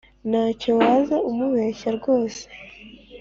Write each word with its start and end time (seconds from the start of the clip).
Ntacyo 0.29 0.69
waza 0.79 1.17
umubeshya 1.29 1.89
rwose 1.97 2.41